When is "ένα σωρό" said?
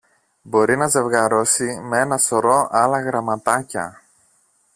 1.99-2.67